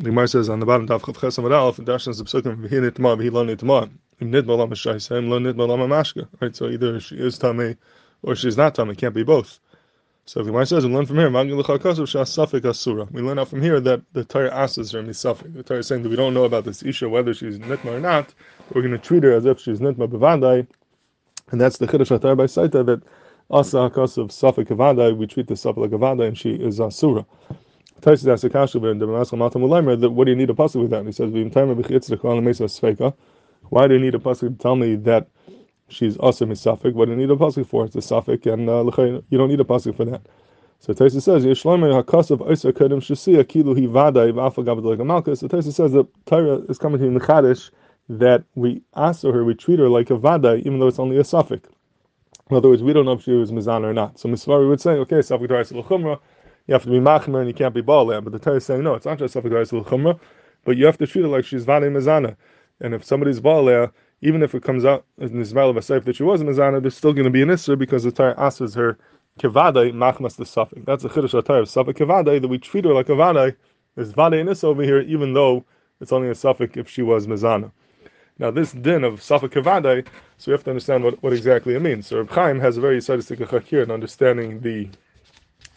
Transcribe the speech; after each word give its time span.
The 0.00 0.10
Gemara 0.10 0.28
says 0.28 0.48
on 0.48 0.60
the 0.60 0.66
bottom 0.66 0.88
of 0.88 1.02
Chav 1.02 1.16
Chesam 1.16 1.52
Aleph, 1.52 1.78
and 1.78 1.88
Dashnas 1.88 2.22
Psukim 2.22 2.64
v'hi 2.64 2.70
nitma 2.70 3.18
v'hi 3.18 3.32
lo 3.32 3.44
nitma. 3.44 3.90
Im 4.20 4.30
nitma 4.30 4.56
lama 4.56 4.76
shaisem 4.76 5.28
lo 5.28 5.40
nitma 5.40 5.66
lama 5.66 5.88
mashka. 5.88 6.28
Right, 6.40 6.54
so 6.54 6.68
either 6.68 7.00
she 7.00 7.16
is 7.16 7.36
tummy 7.36 7.74
or 8.22 8.36
she's 8.36 8.56
not 8.56 8.76
tummy. 8.76 8.94
Can't 8.94 9.12
be 9.12 9.24
both. 9.24 9.58
So 10.24 10.44
the 10.44 10.52
Gemara 10.52 10.66
says 10.66 10.86
we 10.86 10.92
learn 10.92 11.06
from 11.06 11.16
here. 11.16 11.28
We 11.28 11.34
learn 11.34 11.50
out 13.40 13.48
from 13.48 13.60
here 13.60 13.80
that 13.80 14.02
the 14.12 14.24
Torah 14.24 14.54
asks 14.54 14.92
her 14.92 15.02
misafik. 15.02 15.54
The 15.54 15.64
Torah 15.64 15.80
is 15.80 15.88
saying 15.88 16.04
that 16.04 16.10
we 16.10 16.14
don't 16.14 16.32
know 16.32 16.44
about 16.44 16.64
this 16.64 16.84
isha 16.84 17.08
whether 17.08 17.34
she's 17.34 17.58
nitma 17.58 17.86
or 17.86 17.98
not. 17.98 18.32
We're 18.72 18.82
going 18.82 18.92
to 18.92 18.98
treat 18.98 19.24
her 19.24 19.32
as 19.32 19.46
if 19.46 19.58
she's 19.58 19.80
nitma 19.80 20.06
bevadai, 20.06 20.64
and 21.50 21.60
that's 21.60 21.78
the 21.78 21.88
chiddush 21.88 22.20
Torah 22.20 22.36
by 22.36 22.44
Saita 22.44 22.86
that 22.86 23.02
asa 23.50 23.78
hakas 23.78 24.16
of 24.16 24.28
safik. 24.28 25.16
We 25.16 25.26
treat 25.26 25.48
the 25.48 25.54
safik 25.54 25.78
like 25.78 25.90
avadai, 25.90 26.28
and 26.28 26.38
she 26.38 26.50
is 26.50 26.78
asura. 26.78 27.26
Tosfos 28.00 28.32
asks 28.32 28.44
Akashu 28.44 28.90
in 28.90 28.98
the 28.98 29.06
Maskal 29.06 29.38
Matam 29.38 30.00
that 30.00 30.10
what 30.10 30.24
do 30.26 30.30
you 30.30 30.36
need 30.36 30.50
a 30.50 30.54
pasuk 30.54 30.82
with 30.82 30.90
that? 30.90 31.00
And 31.00 31.08
he 31.08 31.12
says, 31.12 31.32
Why 33.70 33.88
do 33.88 33.94
you 33.94 34.00
need 34.00 34.14
a 34.14 34.18
pasuk 34.18 34.40
to 34.40 34.50
tell 34.62 34.76
me 34.76 34.96
that 34.96 35.28
she's 35.88 36.16
also 36.18 36.46
misafik? 36.46 36.94
What 36.94 37.06
do 37.06 37.12
you 37.12 37.16
need 37.16 37.30
a 37.30 37.36
pasuk 37.36 37.66
for? 37.66 37.86
It's 37.86 37.96
a 37.96 37.98
safik, 37.98 38.46
and 38.52 38.68
uh, 38.70 38.84
you 39.30 39.38
don't 39.38 39.48
need 39.48 39.60
a 39.60 39.64
pasuk 39.64 39.96
for 39.96 40.04
that. 40.04 40.22
So 40.80 40.94
Tosfos 40.94 41.22
says, 41.22 41.44
Yeshlomer 41.44 42.02
hakasav 42.04 42.38
oiser 42.48 42.72
kedem 42.72 43.00
shasiya 43.00 43.42
kilu 43.44 43.74
hi 43.74 43.86
vadai 43.86 44.32
v'afal 44.32 44.64
gabad 44.64 45.00
a 45.00 45.04
malchus. 45.04 45.40
So 45.40 45.48
Tosfos 45.48 45.74
says 45.74 45.92
that 45.92 46.06
Torah 46.26 46.58
is 46.68 46.78
coming 46.78 47.00
to 47.00 47.06
in 47.06 47.14
the 47.14 47.20
Chadish 47.20 47.70
that 48.10 48.44
we 48.54 48.80
ask 48.94 49.22
her, 49.24 49.44
we 49.44 49.54
treat 49.54 49.80
her 49.80 49.88
like 49.88 50.10
a 50.10 50.16
vadai, 50.16 50.60
even 50.60 50.78
though 50.78 50.86
it's 50.86 51.00
only 51.00 51.16
a 51.16 51.22
safik. 51.22 51.64
In 52.50 52.56
other 52.56 52.68
words, 52.68 52.82
we 52.82 52.92
don't 52.92 53.04
know 53.04 53.12
if 53.12 53.24
she 53.24 53.32
was 53.32 53.50
mizan 53.52 53.84
or 53.84 53.92
not. 53.92 54.18
So 54.18 54.28
Misvari 54.28 54.68
would 54.68 54.80
say, 54.80 54.92
okay, 54.92 55.16
safik 55.16 55.48
Torah 55.48 55.64
chumra, 55.64 56.20
you 56.68 56.74
have 56.74 56.82
to 56.84 56.90
be 56.90 57.00
machmer 57.00 57.38
and 57.38 57.48
you 57.48 57.54
can't 57.54 57.74
be 57.74 57.82
baaleh. 57.82 58.22
But 58.22 58.32
the 58.32 58.38
Torah 58.38 58.56
is 58.56 58.66
saying, 58.66 58.84
no, 58.84 58.94
it's 58.94 59.06
not 59.06 59.18
just 59.18 59.34
safik 59.34 59.50
Torah 59.50 59.64
chumra, 59.84 60.20
but 60.64 60.76
you 60.76 60.84
have 60.84 60.98
to 60.98 61.06
treat 61.06 61.22
her 61.22 61.28
like 61.28 61.46
she's 61.46 61.64
vadai 61.64 61.90
mizana. 61.90 62.36
And 62.80 62.94
if 62.94 63.04
somebody's 63.04 63.40
baaleh, 63.40 63.90
even 64.20 64.42
if 64.42 64.54
it 64.54 64.62
comes 64.62 64.84
out 64.84 65.06
in 65.16 65.34
the 65.34 65.40
Ismail 65.40 65.70
of 65.70 65.76
a 65.76 66.00
that 66.00 66.16
she 66.16 66.22
was 66.22 66.42
mizana, 66.42 66.82
there's 66.82 66.96
still 66.96 67.14
going 67.14 67.24
to 67.24 67.30
be 67.30 67.42
an 67.42 67.50
issue 67.50 67.74
because 67.74 68.04
the 68.04 68.12
Torah 68.12 68.34
asks 68.38 68.74
her 68.74 68.98
kevadai 69.40 69.92
machmas 69.92 70.36
the 70.36 70.44
safik. 70.44 70.84
That's 70.84 71.04
a 71.04 71.08
chiddush 71.08 71.30
Torah 71.42 71.62
of 71.62 71.68
safik 71.68 71.94
kevadai 71.94 72.40
that 72.42 72.48
we 72.48 72.58
treat 72.58 72.84
her 72.84 72.92
like 72.92 73.08
a 73.08 73.12
vadai. 73.12 73.56
There's 73.94 74.12
vadai 74.12 74.40
in 74.40 74.68
over 74.68 74.82
here, 74.82 75.00
even 75.00 75.32
though 75.32 75.64
it's 76.00 76.12
only 76.12 76.28
a 76.28 76.32
safik 76.32 76.76
if 76.76 76.88
she 76.88 77.00
was 77.00 77.26
mizana. 77.26 77.72
Now 78.38 78.50
this 78.50 78.72
din 78.72 79.04
of 79.04 79.20
safik 79.20 79.52
kevadai, 79.54 80.06
so 80.36 80.50
we 80.50 80.52
have 80.52 80.64
to 80.64 80.70
understand 80.70 81.02
what, 81.02 81.22
what 81.22 81.32
exactly 81.32 81.74
it 81.74 81.80
means. 81.80 82.08
So 82.08 82.18
Reb 82.18 82.30
Chaim 82.30 82.60
has 82.60 82.76
a 82.76 82.82
very 82.82 83.00
sadistic 83.00 83.38
here 83.64 83.82
in 83.82 83.90
understanding 83.90 84.60
the 84.60 84.90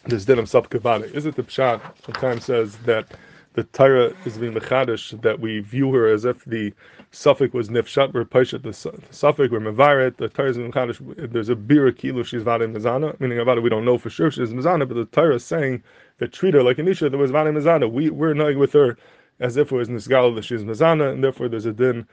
this 0.04 0.24
din 0.24 0.38
of 0.38 0.46
safik. 0.46 1.14
Is 1.14 1.26
it 1.26 1.36
the 1.36 1.42
pshat? 1.42 1.80
Sometimes 2.04 2.44
says 2.44 2.76
that 2.78 3.06
the 3.54 3.64
Torah 3.64 4.12
is 4.24 4.38
being 4.38 4.54
mechadish 4.54 5.20
that 5.22 5.38
we 5.40 5.60
view 5.60 5.92
her 5.92 6.08
as 6.08 6.24
if 6.24 6.44
the 6.44 6.72
safik 7.12 7.52
was 7.52 7.68
nifshat, 7.68 8.14
we're 8.14 8.24
paishat, 8.24 8.62
the 8.62 8.70
safik, 8.70 9.50
we're 9.50 9.60
mevaret, 9.60 10.16
the 10.16 10.28
Torah 10.28 10.50
is 10.50 10.56
mechadish, 10.56 11.30
there's 11.30 11.50
a 11.50 11.54
bira 11.54 11.92
kilu, 11.92 12.24
she's 12.24 12.42
vade 12.42 12.62
mizana, 12.62 13.18
meaning 13.20 13.38
about 13.38 13.58
it, 13.58 13.60
we 13.62 13.68
don't 13.68 13.84
know 13.84 13.98
for 13.98 14.08
sure 14.08 14.30
she's 14.30 14.50
mizana, 14.50 14.88
but 14.88 14.94
the 14.94 15.04
Torah 15.04 15.34
is 15.34 15.44
saying 15.44 15.82
that 16.18 16.32
treat 16.32 16.54
her 16.54 16.62
like 16.62 16.78
an 16.78 16.88
isha 16.88 17.10
that 17.10 17.18
was 17.18 17.30
vade 17.30 17.54
mizana. 17.54 17.90
We, 17.90 18.08
we're 18.10 18.34
knowing 18.34 18.58
with 18.58 18.72
her 18.72 18.96
as 19.40 19.56
if 19.56 19.70
it 19.70 19.74
was 19.74 19.88
nisgal 19.88 20.34
that 20.36 20.44
she's 20.44 20.62
mizana, 20.62 21.12
and 21.12 21.22
therefore 21.22 21.48
there's 21.48 21.66
a 21.66 21.72
din 21.72 22.06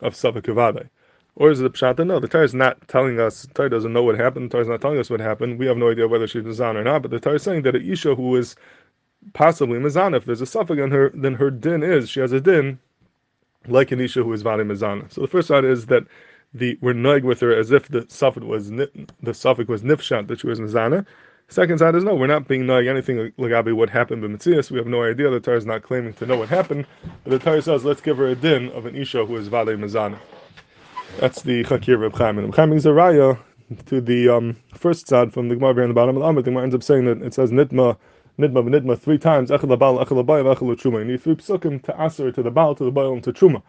of 0.00 0.14
safik. 0.14 0.88
Or 1.36 1.50
is 1.50 1.60
it 1.60 1.66
a 1.66 1.70
pshat? 1.70 2.04
No, 2.06 2.18
the 2.18 2.28
Torah 2.28 2.44
is 2.44 2.54
not 2.54 2.88
telling 2.88 3.20
us, 3.20 3.42
the 3.42 3.54
Torah 3.54 3.70
doesn't 3.70 3.92
know 3.92 4.02
what 4.02 4.18
happened, 4.18 4.46
the 4.50 4.54
Torah 4.54 4.62
is 4.62 4.68
not 4.68 4.80
telling 4.80 4.98
us 4.98 5.10
what 5.10 5.20
happened, 5.20 5.58
we 5.58 5.66
have 5.66 5.76
no 5.76 5.90
idea 5.90 6.08
whether 6.08 6.26
she's 6.26 6.42
mizana 6.42 6.76
or 6.76 6.84
not, 6.84 7.02
but 7.02 7.10
the 7.10 7.20
Torah 7.20 7.36
is 7.36 7.42
saying 7.42 7.62
that 7.62 7.76
a 7.76 7.82
isha 7.82 8.14
who 8.14 8.36
is 8.36 8.56
possibly 9.34 9.78
mizana. 9.78 10.16
If 10.16 10.24
there's 10.24 10.42
a 10.42 10.46
safik 10.46 10.82
on 10.82 10.90
her, 10.90 11.10
then 11.14 11.34
her 11.34 11.50
din 11.50 11.82
is 11.82 12.08
she 12.08 12.20
has 12.20 12.32
a 12.32 12.40
din 12.40 12.78
like 13.68 13.92
an 13.92 14.00
isha 14.00 14.22
who 14.22 14.32
is 14.32 14.42
vani 14.42 14.64
mizana. 14.64 15.10
So 15.12 15.20
the 15.20 15.28
first 15.28 15.48
side 15.48 15.64
is 15.64 15.86
that 15.86 16.04
the 16.54 16.78
we're 16.80 16.94
nug 16.94 17.22
with 17.24 17.40
her 17.40 17.54
as 17.54 17.70
if 17.72 17.88
the 17.88 18.02
safik 18.02 18.44
was 18.46 18.70
the 18.70 18.88
safik 19.24 19.68
was 19.68 19.82
nifshat 19.82 20.28
that 20.28 20.40
she 20.40 20.46
was 20.46 20.60
mizana. 20.60 21.06
Second 21.48 21.78
side 21.78 21.94
is 21.94 22.04
no, 22.04 22.14
we're 22.14 22.26
not 22.26 22.48
being 22.48 22.62
nug 22.62 22.88
anything 22.88 23.32
lagabi 23.38 23.74
what 23.74 23.90
happened 23.90 24.24
in 24.24 24.36
Mitzias. 24.36 24.70
We 24.70 24.78
have 24.78 24.86
no 24.88 25.04
idea. 25.04 25.30
The 25.30 25.40
Torah 25.40 25.58
is 25.58 25.66
not 25.66 25.82
claiming 25.82 26.12
to 26.14 26.26
know 26.26 26.36
what 26.38 26.48
happened, 26.48 26.86
but 27.24 27.30
the 27.30 27.38
Torah 27.38 27.62
says 27.62 27.84
let's 27.84 28.00
give 28.00 28.16
her 28.18 28.28
a 28.28 28.34
din 28.34 28.70
of 28.70 28.86
an 28.86 28.96
isha 28.96 29.26
who 29.26 29.36
is 29.36 29.48
vale 29.48 29.66
mizana. 29.66 30.18
That's 31.18 31.40
the 31.40 31.64
chakir 31.64 32.04
of 32.04 32.12
Chaim. 32.12 32.38
And 32.38 32.54
Chaim 32.54 32.74
is 32.74 32.84
a 32.84 32.90
raya 32.90 33.38
to 33.86 34.00
the 34.02 34.28
um, 34.28 34.56
first 34.74 35.08
side 35.08 35.32
from 35.32 35.48
the 35.48 35.54
Gemara 35.54 35.82
on 35.82 35.88
the 35.88 35.94
bottom 35.94 36.14
of 36.14 36.22
the 36.22 36.28
Amrit. 36.28 36.44
The 36.44 36.50
Gemara 36.50 36.64
ends 36.64 36.74
up 36.74 36.82
saying 36.82 37.06
that 37.06 37.22
it 37.22 37.32
says 37.32 37.50
nitma 37.50 37.96
nidma 38.38 38.62
v'nidma 38.62 38.98
three 38.98 39.16
times, 39.16 39.48
echel 39.48 39.74
labal, 39.74 40.04
echel 40.04 40.22
labayim, 40.22 40.54
echel 40.54 40.76
truma. 40.76 40.98
You 40.98 41.04
need 41.06 41.22
three 41.22 41.34
psukim 41.34 41.82
to 41.84 42.02
aser, 42.02 42.30
to 42.32 42.42
the 42.42 42.50
bal, 42.50 42.74
to 42.74 42.84
the 42.84 42.92
bayil, 42.92 43.14
and 43.14 43.24
to 43.24 43.32
truma. 43.32 43.62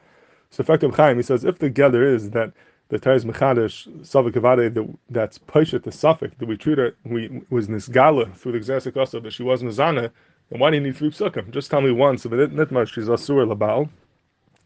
So 0.49 0.61
effective 0.61 0.93
Chaim, 0.95 1.15
he 1.15 1.23
says, 1.23 1.45
if 1.45 1.59
the 1.59 1.69
gather 1.69 2.05
is 2.05 2.31
that 2.31 2.51
the 2.89 2.99
Taiz 2.99 3.23
Mechadish, 3.23 3.87
Savik 4.01 4.33
Avade, 4.33 4.97
that's 5.09 5.39
Paishat, 5.39 5.83
the 5.83 5.91
safik, 5.91 6.37
that 6.37 6.47
we 6.47 6.57
treat 6.57 6.77
her, 6.77 6.95
we 7.05 7.41
was 7.49 7.69
Nisgala 7.69 8.33
through 8.35 8.53
the 8.53 8.59
Xasik 8.59 8.97
also, 8.97 9.21
that 9.21 9.31
she 9.31 9.43
was 9.43 9.63
Mizana, 9.63 10.11
then 10.49 10.59
why 10.59 10.69
do 10.69 10.77
you 10.77 10.83
need 10.83 10.97
three 10.97 11.09
psukim? 11.09 11.49
Just 11.51 11.71
tell 11.71 11.81
me 11.81 11.91
once, 11.91 12.23
so 12.23 12.29
that 12.29 12.53
Nitma, 12.53 12.87
she's 12.87 13.07
Asur 13.07 13.45
Labal, 13.53 13.89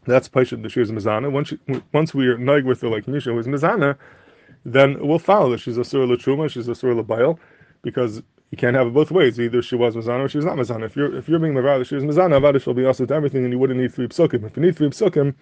that's 0.04 0.28
Paishat, 0.28 0.62
that 0.62 0.72
she 0.72 0.80
was 0.80 0.90
Mizana. 0.90 1.30
Once, 1.30 1.52
once 1.92 2.14
we 2.14 2.26
are 2.28 2.38
Naig 2.38 2.64
with 2.64 2.80
her 2.80 2.88
like 2.88 3.08
Misha, 3.08 3.30
who 3.30 3.38
is 3.38 3.46
Mizana, 3.46 3.96
then 4.64 5.06
we'll 5.06 5.18
follow 5.18 5.50
that 5.50 5.58
she's 5.58 5.76
Asur 5.76 6.06
Latruma, 6.06 6.50
she's 6.50 6.68
Asur 6.68 7.00
Labayil, 7.00 7.38
because 7.82 8.22
you 8.50 8.58
can't 8.58 8.76
have 8.76 8.86
it 8.86 8.92
both 8.92 9.10
ways. 9.10 9.40
Either 9.40 9.62
she 9.62 9.76
was 9.76 9.96
Mazana 9.96 10.24
or 10.24 10.28
she 10.28 10.38
was 10.38 10.44
not 10.44 10.56
Mazana. 10.56 10.84
If 10.84 10.94
you're 10.94 11.16
if 11.16 11.28
you're 11.28 11.38
being 11.38 11.54
Mavada, 11.54 11.86
she 11.86 11.94
was 11.94 12.04
Mazana, 12.04 12.38
Avada 12.40 12.64
will 12.66 12.74
be 12.74 12.84
also 12.84 13.06
to 13.06 13.14
everything, 13.14 13.44
and 13.44 13.52
you 13.52 13.58
wouldn't 13.58 13.80
need 13.80 13.94
three 13.94 14.08
psukim. 14.08 14.44
If 14.44 14.56
you 14.56 14.62
need 14.62 14.76
three 14.76 14.88
psukim, 14.90 15.34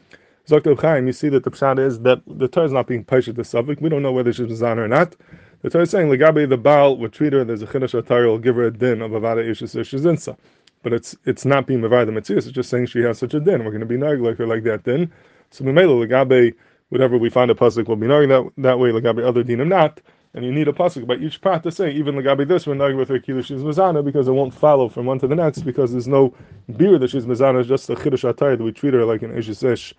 Zoktel 0.49 0.81
Chaim, 0.81 1.07
you 1.07 1.13
see 1.13 1.29
that 1.31 1.45
the 1.45 1.51
pshat 1.51 1.79
is 1.79 2.01
that 2.01 2.23
the 2.27 2.49
Torah 2.49 2.67
is 2.67 2.73
not 2.73 2.87
being 2.87 3.05
paished 3.05 3.35
the 3.35 3.45
subject. 3.45 3.83
We 3.83 3.89
don't 3.89 4.03
know 4.03 4.13
whether 4.13 4.33
she's 4.33 4.47
Mazana 4.47 4.79
or 4.79 4.89
not. 4.89 5.17
The 5.63 5.71
Torah 5.71 5.85
is 5.85 5.91
saying, 5.91 6.09
Legabe 6.09 6.49
the 6.49 6.57
Baal 6.57 6.97
would 6.99 7.13
treat 7.13 7.33
her, 7.33 7.45
there's 7.45 7.63
a 7.63 7.67
Chiddush 7.67 8.07
Torah 8.07 8.29
will 8.29 8.39
give 8.39 8.57
her 8.57 8.65
a 8.65 8.71
din 8.71 9.03
of 9.03 9.11
Avada 9.11 9.45
Ishis 9.45 9.75
Shizinsa. 9.77 10.37
But 10.83 10.93
it's 10.93 11.17
it's 11.25 11.45
not 11.45 11.67
being 11.67 11.81
Mavada 11.81 12.09
Metzias, 12.09 12.39
it's 12.39 12.53
just 12.53 12.71
saying 12.71 12.87
she 12.87 13.01
has 13.01 13.19
such 13.19 13.35
a 13.35 13.41
din. 13.41 13.65
We're 13.65 13.71
going 13.71 13.81
to 13.81 13.87
be 13.87 13.99
nag 13.99 14.21
like 14.21 14.39
her 14.39 14.47
like 14.47 14.65
that 14.65 14.85
din. 14.85 15.13
So 15.51 15.65
Mimela, 15.65 16.07
Legabe, 16.07 16.55
whatever 16.89 17.19
we 17.19 17.29
find 17.29 17.51
a 17.51 17.55
pasuk 17.55 17.87
we'll 17.87 17.97
be 17.97 18.07
nag 18.07 18.29
that, 18.29 18.51
that 18.59 18.79
way, 18.79 18.91
Legabe 18.91 19.25
other 19.27 19.45
dinim 19.45 19.69
not 19.69 20.01
and 20.35 20.45
you 20.45 20.53
need 20.53 20.69
a 20.69 20.73
pasuk 20.73 21.07
by 21.07 21.17
each 21.17 21.41
part 21.41 21.63
to 21.65 21.73
say, 21.73 21.91
even 21.91 22.15
Lagabi 22.15 22.47
this, 22.47 22.67
we're 22.67 22.75
not 22.75 22.95
with 22.95 23.09
her 23.09 23.19
Kilo 23.19 23.43
she's 23.43 23.63
Mazana, 23.63 24.05
because 24.05 24.29
it 24.29 24.33
won't 24.33 24.55
follow 24.55 24.89
from 24.89 25.07
one 25.07 25.19
to 25.19 25.27
the 25.27 25.35
next, 25.35 25.63
because 25.63 25.91
there's 25.91 26.07
no 26.07 26.33
beer 26.77 26.99
that 26.99 27.11
she's 27.11 27.27
Mazana, 27.27 27.61
it's 27.61 27.69
just 27.69 27.91
a 27.91 27.97
Chiddush 27.97 28.33
Atayr 28.33 28.57
that 28.57 28.63
we 28.63 28.73
treat 28.73 28.95
her 28.95 29.05
like 29.05 29.23
an 29.23 29.33
Eshes 29.33 29.95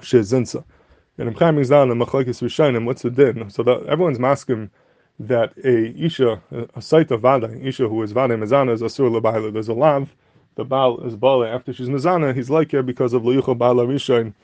Shezinsa. 0.00 0.64
And 1.18 1.28
I'm 1.28 1.34
coming 1.34 1.64
down 1.64 1.90
and 1.90 2.00
Machlekes 2.00 2.42
Rishonim, 2.42 2.84
what's 2.84 3.02
the 3.02 3.10
din? 3.10 3.50
So 3.50 3.62
that 3.64 3.86
everyone's 3.86 4.18
masking 4.18 4.70
that 5.18 5.52
a 5.64 5.94
Isha, 5.96 6.42
a 6.74 6.82
site 6.82 7.10
of 7.10 7.20
Vada, 7.20 7.50
Isha 7.66 7.88
who 7.88 8.02
is 8.02 8.12
Vada 8.12 8.36
Mazana 8.36 8.72
is 8.72 8.82
Asur 8.82 9.10
Labaila. 9.10 9.52
There's 9.52 9.68
a 9.68 9.74
lav, 9.74 10.14
the 10.56 10.64
Baal 10.64 11.00
is 11.00 11.16
Bala. 11.16 11.48
After 11.48 11.72
she's 11.72 11.88
Mazana, 11.88 12.34
he's 12.34 12.50
like 12.50 12.72
her 12.72 12.82
because 12.82 13.12
of 13.12 13.22
Luyucha 13.22 13.56
Bala 13.56 13.86
Rishon. 13.86 14.34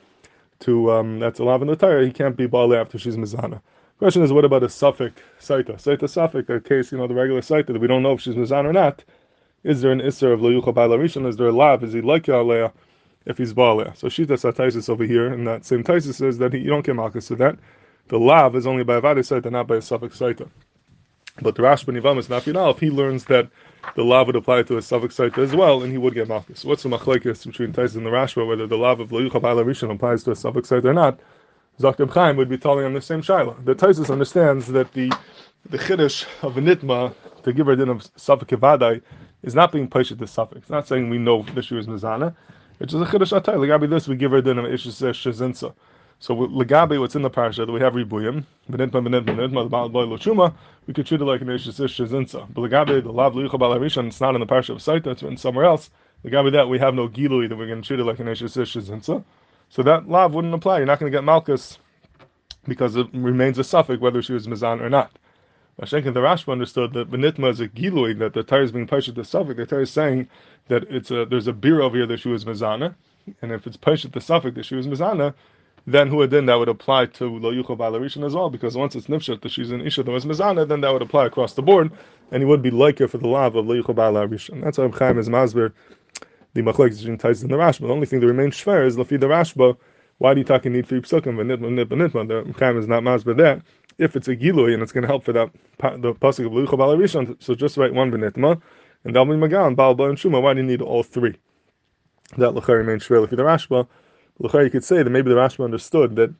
To 0.61 0.93
um, 0.93 1.19
that's 1.19 1.39
a 1.39 1.45
lav 1.45 1.63
in 1.63 1.69
the 1.69 1.77
Torah. 1.77 2.05
He 2.05 2.13
can't 2.13 2.37
be 2.37 2.47
Bala 2.47 2.81
after 2.81 2.99
she's 2.99 3.17
Mazana. 3.17 3.61
Question 4.01 4.23
is, 4.23 4.33
what 4.33 4.47
about 4.47 4.63
a 4.63 4.67
safik 4.67 5.13
saita? 5.39 5.75
Saita 5.75 6.05
safik, 6.05 6.49
a 6.49 6.59
case, 6.59 6.91
you 6.91 6.97
know, 6.97 7.07
the 7.07 7.13
regular 7.13 7.43
saita 7.43 7.67
that 7.67 7.81
we 7.81 7.87
don't 7.87 8.03
know 8.03 8.13
if 8.13 8.23
she's 8.23 8.35
mizan 8.35 8.65
or 8.65 8.73
not. 8.73 9.05
Is 9.63 9.83
there 9.83 9.93
an 9.93 10.01
isser 10.01 10.33
of 10.33 10.41
loyucha 10.41 10.73
by 10.73 10.87
larishan? 10.87 11.27
Is 11.27 11.37
there 11.37 11.49
a 11.49 11.53
lav? 11.53 11.85
Is 11.85 11.93
he 11.93 12.01
like 12.01 12.27
alea 12.27 12.73
if 13.27 13.37
he's 13.37 13.53
baalea? 13.53 13.95
So 13.99 14.09
shita 14.09 14.29
sataisis 14.29 14.89
over 14.89 15.05
here, 15.05 15.31
and 15.31 15.47
that 15.47 15.67
same 15.67 15.85
Tosfos 15.85 16.15
says 16.15 16.39
that 16.39 16.55
he, 16.55 16.61
you 16.61 16.71
don't 16.71 16.81
get 16.81 16.97
malchus 16.97 17.29
to 17.29 17.37
that. 17.37 17.59
The 18.11 18.19
lav 18.19 18.57
is 18.57 18.67
only 18.67 18.83
by 18.83 18.97
a 18.97 19.01
vadi 19.01 19.21
saita, 19.21 19.53
not 19.53 19.69
by 19.69 19.77
a 19.77 19.79
safik 19.79 20.11
saita. 20.11 20.49
But 21.43 21.55
the 21.55 21.63
Rashba 21.63 21.97
Nivam 21.97 22.19
is 22.19 22.29
not. 22.29 22.45
If 22.45 22.81
he 22.81 22.91
learns 22.91 23.25
that 23.27 23.49
the 23.95 24.03
lav 24.03 24.27
would 24.27 24.35
apply 24.35 24.65
to 24.65 24.79
a 24.79 24.81
safik 24.81 25.11
saita 25.15 25.39
as 25.39 25.55
well, 25.55 25.85
and 25.85 25.93
he 25.93 25.99
would 25.99 26.15
get 26.15 26.27
malchus. 26.27 26.61
So 26.61 26.69
what's 26.69 26.83
the 26.83 26.89
machlekes 26.89 27.47
between 27.47 27.73
Tosfos 27.73 27.95
and 27.95 28.05
the 28.05 28.11
Rashba, 28.11 28.49
whether 28.49 28.67
the 28.67 28.77
lav 28.77 28.99
of 28.99 29.11
loyucha 29.11 29.41
by 29.41 29.53
larishan 29.53 29.95
applies 29.95 30.25
to 30.25 30.33
a 30.33 30.35
safik 30.35 30.67
saita 30.67 30.87
or 30.87 30.93
not? 30.93 31.21
Zaktim 31.79 32.11
Chaim 32.11 32.37
would 32.37 32.49
be 32.49 32.59
telling 32.59 32.85
him 32.85 32.95
the 32.95 33.01
same 33.01 33.23
shaila. 33.23 33.65
The 33.65 33.77
Tosfos 33.77 34.11
understands 34.11 34.67
that 34.67 34.93
the 34.93 35.13
the 35.69 35.79
chiddush 35.79 36.27
of 36.43 36.59
a 36.59 36.61
nitma 36.61 37.15
to 37.45 37.53
give 37.53 37.67
her 37.67 37.77
din 37.77 37.91
of 37.91 37.99
safik 38.17 38.47
kevadai 38.47 39.03
is 39.45 39.55
not 39.55 39.71
being 39.71 39.87
pushed 39.87 40.11
at 40.11 40.19
the 40.19 40.25
safik. 40.25 40.57
It's 40.57 40.71
not 40.71 40.89
saying 40.89 41.11
we 41.11 41.19
know 41.19 41.45
that 41.55 41.65
she 41.65 41.77
was 41.77 41.87
mizana. 41.87 42.35
It's 42.81 42.93
just 42.93 43.09
a 43.09 43.17
chiddush 43.17 43.41
atay. 43.41 43.55
Legabi 43.55 43.89
this 43.89 44.09
we 44.09 44.17
give 44.17 44.33
her 44.33 44.43
din 44.43 44.59
of 44.59 44.65
ishes 44.65 45.01
shazinsa. 45.01 45.73
So 46.21 46.37
legabi 46.37 47.01
what's 47.01 47.17
in 47.17 47.23
the 47.23 47.31
parasha 47.31 47.65
that 47.65 47.73
we 47.73 47.81
have 47.81 47.95
ribuyim 47.95 48.45
benitma 48.71 49.03
benitma 49.03 49.25
benitma 49.25 49.65
the 49.65 49.69
baal 49.71 49.89
lochuma 49.89 50.55
we 50.87 50.93
could 50.93 51.07
treat 51.07 51.21
it 51.21 51.25
like 51.25 51.41
an 51.41 51.49
ishes 51.49 51.81
shazinsa. 51.81 52.47
But 52.53 52.61
legabi 52.61 53.03
the 53.03 53.11
lav 53.11 53.33
liucha 53.33 53.59
balarishan 53.59 54.07
it's 54.09 54.21
not 54.21 54.35
in 54.35 54.41
the 54.41 54.47
parasha 54.47 54.73
of 54.73 54.79
Saita 54.79 55.07
it's 55.07 55.23
written 55.23 55.39
somewhere 55.39 55.65
else. 55.65 55.89
Legabi 56.25 56.53
that 56.53 56.69
we 56.69 56.79
have 56.79 56.95
no 56.95 57.09
gilui 57.09 57.49
that 57.49 57.57
we're 57.57 57.67
going 57.67 57.81
to 57.81 57.87
treat 57.87 58.01
it 58.01 58.05
like 58.05 58.21
an 58.21 58.27
ishes 58.27 58.55
shazinsa. 58.55 59.25
So 59.71 59.83
that 59.83 60.09
lav 60.09 60.35
wouldn't 60.35 60.53
apply. 60.53 60.79
You're 60.79 60.87
not 60.87 61.01
going 61.01 61.11
to 61.11 61.17
get 61.17 61.25
malchus 61.25 61.79
because 62.69 62.97
it 62.97 63.07
remains 63.15 63.59
a 63.59 63.63
safik 63.63 64.01
whether 64.01 64.21
she 64.21 64.35
was 64.35 64.47
mizan 64.47 64.83
or 64.83 64.91
not. 64.91 65.19
Mashenkin 65.81 66.13
the 66.13 66.21
Rashba 66.21 66.53
understood 66.53 66.93
that 66.93 67.11
Benitma 67.11 67.49
is 67.51 67.61
a 67.61 67.69
gilui, 67.69 68.19
that 68.19 68.35
the 68.35 68.43
Torah 68.43 68.65
is 68.65 68.73
being 68.73 68.87
pushed 68.87 69.09
at 69.09 69.15
the 69.15 69.23
safik. 69.23 69.57
The 69.57 69.65
Torah 69.65 69.83
is 69.83 69.91
saying 69.91 70.29
that 70.69 70.83
it's 70.91 71.11
a, 71.11 71.25
there's 71.25 71.47
a 71.47 71.55
beer 71.55 71.81
over 71.81 71.97
here 71.97 72.07
that 72.07 72.21
she 72.21 72.29
was 72.29 72.45
Mizana, 72.45 72.95
and 73.41 73.51
if 73.51 73.67
it's 73.67 73.79
pushed 73.79 74.05
at 74.05 74.13
the 74.13 74.21
safik 74.21 74.55
that 74.57 74.67
she 74.67 74.75
was 74.75 74.87
Mizana, 74.87 75.33
then 75.93 76.09
who 76.09 76.27
then 76.27 76.47
that 76.47 76.57
would 76.57 76.69
apply 76.69 77.07
to 77.07 77.39
Lo 77.39 77.53
Balarishan 77.53 78.25
as 78.25 78.35
well, 78.35 78.51
because 78.51 78.77
once 78.77 78.95
it's 78.95 79.07
Nifshat 79.07 79.43
that 79.43 79.51
she's 79.51 79.71
an 79.71 79.81
Isha 79.81 80.03
that 80.03 80.11
was 80.11 80.25
Mizana, 80.25 80.67
then 80.67 80.81
that 80.81 80.93
would 80.93 81.03
apply 81.03 81.27
across 81.27 81.55
the 81.55 81.63
board, 81.63 81.91
and 82.31 82.43
he 82.43 82.47
would 82.47 82.63
be 82.63 82.71
liker 82.71 83.09
for 83.09 83.19
the 83.19 83.29
love 83.29 83.57
of 83.57 83.67
Lo 83.67 83.83
Balarishan. 83.83 84.63
That's 84.63 84.77
how 84.77 84.91
Chaim 84.91 85.19
is 85.19 85.29
Masber, 85.29 85.73
the 86.55 86.63
Machlek 86.63 86.97
between 86.97 87.19
Tais 87.19 87.43
and 87.43 87.51
the 87.51 87.57
Rashba. 87.57 87.81
The 87.81 87.89
only 87.89 88.07
thing 88.07 88.21
that 88.21 88.27
remains 88.27 88.57
Shver 88.57 88.87
is 88.87 88.97
Lafi 88.97 89.21
the 89.21 89.27
Rashba. 89.27 89.77
Why 90.19 90.35
do 90.35 90.41
you 90.41 90.45
talk 90.45 90.67
in 90.67 90.73
need 90.75 90.87
for 90.87 91.01
Yipsukim, 91.01 91.37
but 91.37 91.47
Nitma, 91.47 91.87
Nitma? 92.11 92.29
The 92.29 92.53
Chaim 92.59 92.79
is 92.79 92.87
not 92.87 93.03
Masber 93.03 93.37
that. 93.39 93.63
If 93.99 94.17
it's 94.17 94.29
a 94.29 94.37
Gilui 94.37 94.75
and 94.75 94.83
it's 94.83 94.93
going 94.93 95.03
to 95.03 95.09
help 95.09 95.25
for 95.25 95.33
that, 95.33 95.51
the 95.79 96.15
Pasuk 96.15 96.47
of 96.47 96.53
Lo 96.53 96.67
Balarishan, 96.67 97.43
so 97.43 97.55
just 97.55 97.77
write 97.77 97.95
one 97.95 98.11
Benitma, 98.11 98.61
and 99.05 99.15
Dalmi 99.15 99.39
Magan, 99.39 99.75
Baal 99.75 99.91
and 100.03 100.19
Shuma. 100.19 100.43
Why 100.43 100.55
do 100.55 100.61
you 100.61 100.67
need 100.67 100.83
all 100.83 101.03
three? 101.03 101.37
That 102.37 102.53
Lachar 102.55 102.79
remains 102.79 103.07
Shver 103.07 103.27
Lafi 103.27 103.31
the 103.31 103.43
Rashba. 103.43 103.89
You 104.43 104.71
could 104.71 104.85
say 104.85 105.03
that 105.03 105.11
maybe 105.11 105.29
the 105.29 105.37
Rashba 105.37 105.65
understood 105.65 106.17
that 106.17 106.35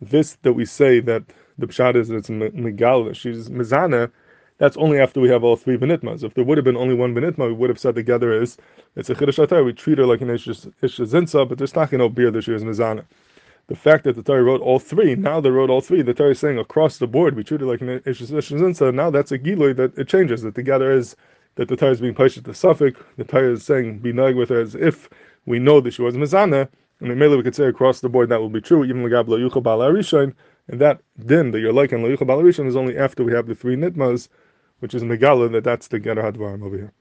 this 0.00 0.36
that 0.42 0.52
we 0.52 0.64
say 0.64 1.00
that 1.00 1.24
the 1.58 1.66
pshat 1.66 1.96
is 1.96 2.08
that 2.08 2.16
it's 2.16 2.30
megal 2.30 3.06
that 3.08 3.16
she's 3.16 3.48
mizana. 3.48 4.10
That's 4.58 4.76
only 4.76 5.00
after 5.00 5.20
we 5.20 5.28
have 5.30 5.42
all 5.42 5.56
three 5.56 5.76
benitmas. 5.76 6.22
If 6.22 6.34
there 6.34 6.44
would 6.44 6.58
have 6.58 6.64
been 6.64 6.76
only 6.76 6.94
one 6.94 7.12
benitma, 7.14 7.48
we 7.48 7.52
would 7.54 7.68
have 7.70 7.78
said 7.78 7.96
together 7.96 8.32
is 8.40 8.56
it's 8.94 9.10
a 9.10 9.14
chiddush 9.16 9.64
We 9.64 9.72
treat 9.72 9.98
her 9.98 10.06
like 10.06 10.20
an 10.20 10.30
ish 10.30 10.46
zinsa, 10.46 11.48
but 11.48 11.58
there's 11.58 11.74
not 11.74 11.90
no 11.92 12.08
beer 12.08 12.30
that 12.30 12.42
she 12.42 12.52
is 12.54 12.62
mizana. 12.62 13.04
The 13.66 13.74
fact 13.76 14.04
that 14.04 14.14
the 14.16 14.22
Torah 14.22 14.42
wrote 14.44 14.60
all 14.60 14.78
three, 14.78 15.16
now 15.16 15.40
they 15.40 15.50
wrote 15.50 15.70
all 15.70 15.80
three. 15.80 16.02
The 16.02 16.14
Torah 16.14 16.30
is 16.30 16.38
saying 16.38 16.58
across 16.58 16.98
the 16.98 17.06
board 17.08 17.34
we 17.34 17.42
treat 17.42 17.60
her 17.62 17.66
like 17.66 17.80
an 17.80 18.00
ish 18.06 18.20
zinsa. 18.20 18.94
Now 18.94 19.10
that's 19.10 19.32
a 19.32 19.38
giloy 19.38 19.74
that 19.76 19.98
it 19.98 20.06
changes. 20.08 20.42
That 20.42 20.54
together 20.54 20.92
is 20.92 21.16
that 21.56 21.66
the 21.66 21.76
Torah 21.76 21.92
is 21.92 22.00
being 22.00 22.14
pushed 22.14 22.36
to 22.36 22.42
the 22.42 22.52
safik. 22.52 22.96
The 23.16 23.24
Torah 23.24 23.52
is 23.54 23.64
saying 23.64 23.98
be 23.98 24.12
with 24.12 24.50
her 24.50 24.60
as 24.60 24.76
if 24.76 25.08
we 25.46 25.58
know 25.58 25.80
that 25.80 25.92
she 25.92 26.02
was 26.02 26.14
mizana 26.14 26.68
and 27.00 27.18
mainly 27.18 27.36
we 27.36 27.42
could 27.42 27.56
say 27.56 27.64
across 27.64 28.00
the 28.00 28.08
board 28.08 28.28
that 28.28 28.40
will 28.40 28.50
be 28.50 28.60
true, 28.60 28.84
even 28.84 29.02
Legab 29.02 29.28
Lo 29.28 29.38
Yuchel 29.38 29.62
Bal 29.62 29.82
and 29.82 30.80
that 30.80 31.00
din 31.26 31.50
that 31.50 31.60
you're 31.60 31.72
like 31.72 31.92
in 31.92 32.02
Lo 32.02 32.14
Yuchel 32.14 32.26
Bal 32.26 32.46
is 32.46 32.76
only 32.76 32.96
after 32.96 33.24
we 33.24 33.32
have 33.32 33.46
the 33.46 33.54
three 33.54 33.76
nitmas, 33.76 34.28
which 34.80 34.94
is 34.94 35.02
Megala, 35.02 35.50
that 35.52 35.64
that's 35.64 35.88
the 35.88 35.98
Ger 35.98 36.14
HaDvarim 36.14 36.62
over 36.62 36.76
here. 36.76 36.92